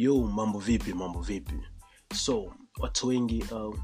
[0.00, 1.54] yo mambo vipi mambo vipi?
[2.14, 3.78] So watu wengi uh,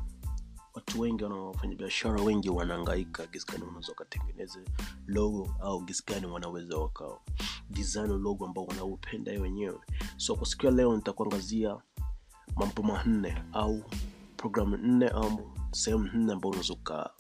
[0.75, 4.61] watu wengi wanaofanya biashara wengi wanaangaika gisi wanaweza wakatengeneze
[5.07, 7.05] logo au gisigani wanaweza waka
[8.07, 9.79] logo ambao wanaupenda wenyewe.
[10.17, 11.77] So kwa siku leo nitakuangazia
[12.57, 13.83] mambo manne au
[14.37, 17.11] programu nne au sehemu nne ambao unaweza uka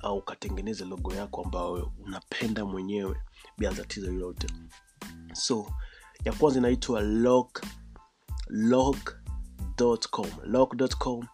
[0.00, 3.16] au ukatengeneza logo yako ambayo unapenda mwenyewe
[3.58, 4.46] bila tatizo lolote
[5.32, 5.72] so
[6.24, 7.00] ya kwanza inaitwa
[8.48, 11.26] log.com log.com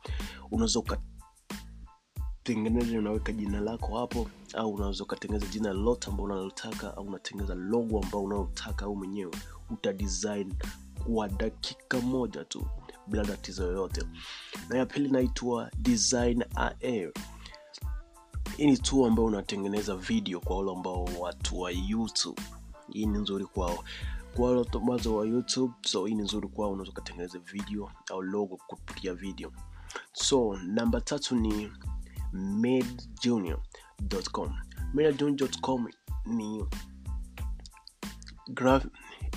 [0.51, 7.55] unaweza ukatengeneza unaweka jina lako hapo au unaweza ukatengeneza jina lolote ambao unalotaka au unatengeneza
[7.55, 9.33] logo ambao unaotaka au mwenyewe
[9.70, 10.55] utadesign
[11.06, 12.66] kwa dakika moja tu
[13.06, 14.02] bila tatizo yoyote.
[14.69, 15.70] Na ya pili inaitwa
[18.56, 22.42] hii ni tu ambayo unatengeneza video kwa wale ambao watu wa youtube.
[22.92, 23.84] Hii ni nzuri kwao
[24.39, 24.50] kwa
[24.86, 29.53] wale wa youtube so hii ni nzuri kwao unaweza ukatengeneza video au logo kupitia video.
[30.12, 31.72] So namba tatu ni
[32.33, 34.55] madjunior.com
[34.95, 35.86] madjunior.com
[36.27, 36.64] ni
[38.48, 38.86] graph,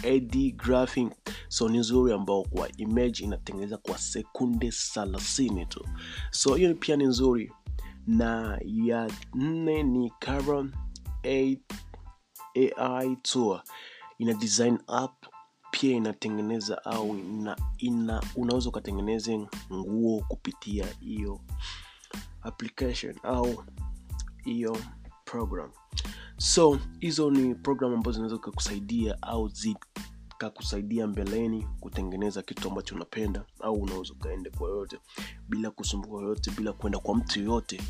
[0.03, 1.13] ad graphic
[1.47, 5.85] so ni nzuri ambao kwa image inatengeneza kwa sekunde 30 tu.
[6.31, 7.53] So hiyo pia ni nzuri.
[8.07, 10.73] Na ya nne ni Caron
[12.53, 13.63] AI Tour
[14.21, 15.25] ina design app
[15.71, 21.41] pia inatengeneza au ina, ina unaweza ukatengeneza nguo kupitia hiyo
[22.41, 23.63] application au
[24.43, 24.77] hiyo
[25.25, 25.71] program.
[26.37, 33.73] So hizo ni program ambazo zinaweza kukusaidia au zikakusaidia mbeleni kutengeneza kitu ambacho unapenda au
[33.73, 34.99] unaweza ukaende kwa yoyote
[35.49, 37.81] bila kusumbuka yoyote bila kwenda kwa mtu yoyote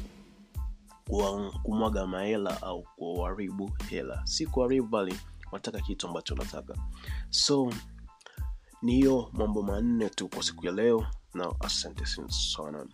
[1.63, 4.21] kumwaga mahela au kuharibu hela.
[4.25, 5.15] Si kuharibu bali
[5.51, 6.75] unataka kitu ambacho unataka
[7.29, 7.73] so
[8.81, 12.87] ni hiyo mambo manne tu kwa siku ya leo na asante sana